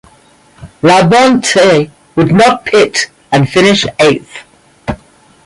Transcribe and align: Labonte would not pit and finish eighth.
Labonte 0.81 1.91
would 2.15 2.31
not 2.33 2.65
pit 2.65 3.11
and 3.31 3.47
finish 3.47 3.85
eighth. 3.99 4.35